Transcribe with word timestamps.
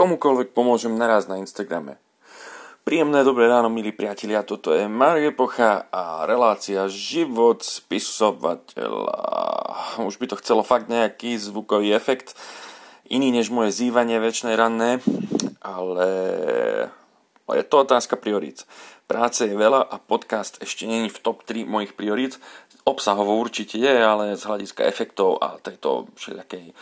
komukoľvek 0.00 0.56
pomôžem 0.56 0.96
naraz 0.96 1.28
na 1.28 1.36
Instagrame. 1.36 2.00
Príjemné 2.88 3.20
dobré 3.20 3.52
ráno, 3.52 3.68
milí 3.68 3.92
priatelia, 3.92 4.40
toto 4.40 4.72
je 4.72 4.88
Marie 4.88 5.28
Pocha 5.28 5.92
a 5.92 6.24
relácia 6.24 6.88
Život 6.88 7.60
spisovateľa. 7.60 9.20
Už 10.00 10.16
by 10.16 10.32
to 10.32 10.40
chcelo 10.40 10.64
fakt 10.64 10.88
nejaký 10.88 11.36
zvukový 11.36 11.92
efekt, 11.92 12.32
iný 13.12 13.28
než 13.28 13.52
moje 13.52 13.76
zývanie 13.76 14.16
väčšnej 14.16 14.56
ranné, 14.56 15.04
ale 15.60 16.08
je 17.54 17.64
to 17.66 17.82
otázka 17.82 18.16
priorít. 18.16 18.66
Práce 19.06 19.46
je 19.46 19.54
veľa 19.56 19.82
a 19.82 19.98
podcast 19.98 20.58
ešte 20.62 20.86
není 20.86 21.10
v 21.10 21.18
top 21.18 21.42
3 21.42 21.66
mojich 21.66 21.92
priorít. 21.98 22.38
Obsahovo 22.86 23.36
určite 23.36 23.78
je, 23.78 23.90
ale 23.90 24.38
z 24.38 24.42
hľadiska 24.46 24.86
efektov 24.86 25.42
a 25.42 25.58
tejto 25.58 26.08
všelijakej 26.14 26.72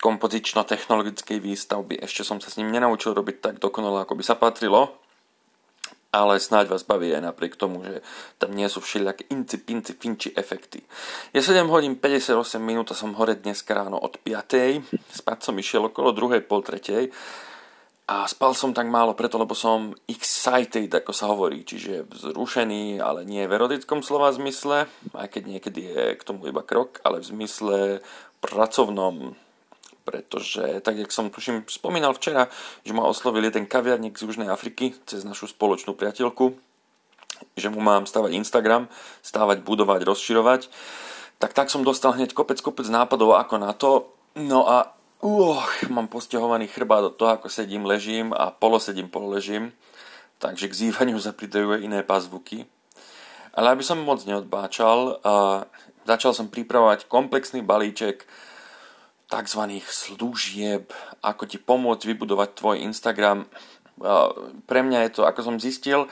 kompozično-technologickej 0.00 1.40
výstavby 1.40 2.00
ešte 2.02 2.26
som 2.26 2.36
sa 2.40 2.52
s 2.52 2.58
ním 2.60 2.72
nenaučil 2.72 3.16
robiť 3.16 3.36
tak 3.40 3.54
dokonale, 3.60 4.04
ako 4.04 4.20
by 4.20 4.24
sa 4.24 4.36
patrilo 4.36 5.04
ale 6.14 6.38
snáď 6.38 6.70
vás 6.70 6.86
baví 6.86 7.10
aj 7.10 7.26
napriek 7.26 7.58
tomu, 7.58 7.82
že 7.82 7.98
tam 8.38 8.54
nie 8.54 8.70
sú 8.70 8.78
všelijaké 8.78 9.26
inci, 9.34 9.58
pinci, 9.58 9.98
finči 9.98 10.30
efekty. 10.38 10.78
Je 11.34 11.42
7 11.42 11.66
hodín 11.66 11.98
58 11.98 12.62
minút 12.62 12.94
a 12.94 12.94
som 12.94 13.10
hore 13.18 13.34
dnes 13.34 13.58
ráno 13.66 13.98
od 13.98 14.22
5. 14.22 14.86
Spať 15.10 15.38
som 15.42 15.58
išiel 15.58 15.90
okolo 15.90 16.14
2. 16.14 16.46
pol 16.46 16.62
3. 16.62 17.10
A 18.04 18.28
spal 18.28 18.52
som 18.52 18.76
tak 18.76 18.84
málo 18.84 19.16
preto, 19.16 19.40
lebo 19.40 19.56
som 19.56 19.96
excited, 20.04 20.92
ako 20.92 21.12
sa 21.16 21.24
hovorí, 21.32 21.64
čiže 21.64 22.04
vzrušený, 22.04 23.00
ale 23.00 23.24
nie 23.24 23.48
v 23.48 23.56
erotickom 23.56 24.04
slova 24.04 24.28
zmysle, 24.28 24.84
aj 25.16 25.28
keď 25.32 25.42
niekedy 25.48 25.80
je 25.88 26.04
k 26.12 26.26
tomu 26.26 26.44
iba 26.52 26.60
krok, 26.60 27.00
ale 27.00 27.24
v 27.24 27.32
zmysle 27.32 28.04
pracovnom, 28.44 29.32
pretože, 30.04 30.84
tak 30.84 31.00
jak 31.00 31.08
som 31.08 31.32
tuším 31.32 31.64
spomínal 31.64 32.12
včera, 32.12 32.52
že 32.84 32.92
ma 32.92 33.08
oslovil 33.08 33.48
jeden 33.48 33.64
kaviarník 33.64 34.20
z 34.20 34.28
Južnej 34.28 34.52
Afriky 34.52 34.92
cez 35.08 35.24
našu 35.24 35.48
spoločnú 35.48 35.96
priateľku, 35.96 36.52
že 37.56 37.72
mu 37.72 37.80
mám 37.80 38.04
stavať 38.04 38.36
Instagram, 38.36 38.92
stávať, 39.24 39.64
budovať, 39.64 40.04
rozširovať, 40.04 40.68
tak 41.40 41.56
tak 41.56 41.72
som 41.72 41.80
dostal 41.80 42.12
hneď 42.12 42.36
kopec, 42.36 42.60
kopec 42.60 42.84
nápadov 42.84 43.32
ako 43.40 43.56
na 43.56 43.72
to. 43.72 44.12
No 44.36 44.68
a 44.68 44.92
uh, 45.24 45.64
mám 45.88 46.06
postihovaný 46.12 46.68
chrbát 46.68 47.08
od 47.08 47.16
toho, 47.16 47.32
ako 47.32 47.48
sedím, 47.48 47.88
ležím 47.88 48.36
a 48.36 48.52
polosedím, 48.52 49.08
pololežím, 49.08 49.72
takže 50.36 50.68
k 50.68 50.78
zývaniu 50.86 51.16
sa 51.16 51.32
pridajú 51.32 51.80
iné 51.80 52.04
pazvuky. 52.04 52.68
Ale 53.54 53.70
aby 53.72 53.86
som 53.86 54.02
moc 54.02 54.18
neodbáčal, 54.26 55.22
začal 56.02 56.34
som 56.34 56.50
pripravovať 56.50 57.06
komplexný 57.06 57.62
balíček 57.62 58.26
tzv. 59.30 59.62
služieb, 59.86 60.90
ako 61.22 61.42
ti 61.46 61.62
pomôcť 61.62 62.02
vybudovať 62.02 62.50
tvoj 62.58 62.76
Instagram. 62.82 63.46
Pre 64.66 64.80
mňa 64.82 65.06
je 65.06 65.10
to, 65.14 65.22
ako 65.22 65.40
som 65.46 65.62
zistil, 65.62 66.10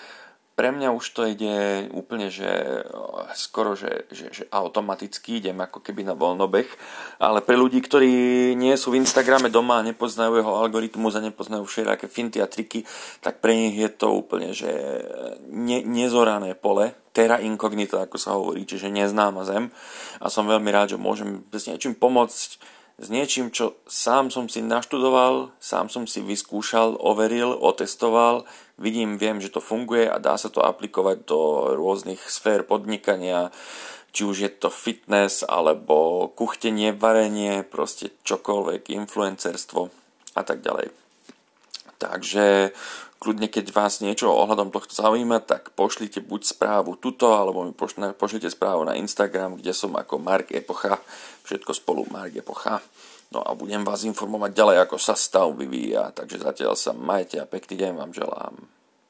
pre 0.52 0.68
mňa 0.68 0.92
už 0.92 1.06
to 1.16 1.24
ide 1.24 1.88
úplne, 1.96 2.28
že 2.28 2.84
skoro, 3.32 3.72
že, 3.72 4.04
že, 4.12 4.28
že 4.32 4.44
automaticky 4.52 5.40
idem 5.40 5.56
ako 5.56 5.80
keby 5.80 6.04
na 6.04 6.12
voľnobeh, 6.12 6.68
ale 7.18 7.40
pre 7.40 7.56
ľudí, 7.56 7.80
ktorí 7.80 8.12
nie 8.52 8.76
sú 8.76 8.92
v 8.92 9.00
Instagrame 9.00 9.48
doma 9.48 9.80
a 9.80 9.86
nepoznajú 9.86 10.36
jeho 10.36 10.52
algoritmus 10.52 11.16
a 11.16 11.24
nepoznajú 11.24 11.64
všelijaké 11.64 12.04
finty 12.06 12.44
a 12.44 12.50
triky, 12.50 12.84
tak 13.24 13.40
pre 13.40 13.56
nich 13.56 13.80
je 13.80 13.88
to 13.88 14.12
úplne, 14.12 14.52
že 14.52 14.68
ne, 15.48 15.80
nezorané 15.80 16.52
pole, 16.52 16.92
terra 17.16 17.40
incognita, 17.40 18.04
ako 18.04 18.16
sa 18.20 18.36
hovorí, 18.36 18.64
čiže 18.68 18.92
neznáma 18.92 19.44
zem. 19.48 19.72
A 20.20 20.28
som 20.28 20.48
veľmi 20.48 20.68
rád, 20.68 20.96
že 20.96 20.98
môžem 21.00 21.44
s 21.52 21.68
niečím 21.68 21.96
pomôcť 21.96 22.81
s 23.00 23.06
niečím, 23.08 23.48
čo 23.48 23.80
sám 23.88 24.28
som 24.28 24.46
si 24.46 24.60
naštudoval, 24.60 25.56
sám 25.58 25.88
som 25.88 26.04
si 26.04 26.20
vyskúšal, 26.20 27.00
overil, 27.00 27.56
otestoval, 27.56 28.44
vidím, 28.76 29.16
viem, 29.16 29.40
že 29.40 29.52
to 29.52 29.64
funguje 29.64 30.08
a 30.08 30.20
dá 30.20 30.36
sa 30.36 30.52
to 30.52 30.60
aplikovať 30.60 31.24
do 31.24 31.72
rôznych 31.76 32.20
sfér 32.28 32.68
podnikania, 32.68 33.52
či 34.12 34.28
už 34.28 34.36
je 34.44 34.50
to 34.52 34.68
fitness, 34.68 35.40
alebo 35.40 36.28
kuchtenie, 36.36 36.92
varenie, 36.92 37.64
proste 37.64 38.12
čokoľvek, 38.28 38.92
influencerstvo 38.92 39.88
a 40.36 40.42
tak 40.44 40.60
ďalej. 40.60 40.92
Takže 42.02 42.74
kľudne, 43.22 43.46
keď 43.46 43.70
vás 43.70 44.02
niečo 44.02 44.26
ohľadom 44.26 44.74
tohto 44.74 44.90
zaujíma, 44.90 45.46
tak 45.46 45.70
pošlite 45.78 46.18
buď 46.26 46.42
správu 46.42 46.98
tuto, 46.98 47.30
alebo 47.30 47.62
mi 47.62 47.70
pošlite 48.18 48.50
správu 48.50 48.82
na 48.82 48.98
Instagram, 48.98 49.54
kde 49.54 49.70
som 49.70 49.94
ako 49.94 50.18
Mark 50.18 50.50
Epocha, 50.50 50.98
všetko 51.46 51.70
spolu 51.70 52.02
Mark 52.10 52.34
Epocha. 52.34 52.82
No 53.30 53.40
a 53.46 53.54
budem 53.54 53.86
vás 53.86 54.02
informovať 54.02 54.50
ďalej, 54.52 54.76
ako 54.82 54.96
sa 54.98 55.14
stav 55.14 55.54
vyvíja. 55.54 56.10
Takže 56.10 56.42
zatiaľ 56.42 56.74
sa 56.74 56.90
majte 56.90 57.38
a 57.38 57.46
pekný 57.46 57.78
deň 57.78 57.92
vám 57.94 58.12
želám. 58.12 58.81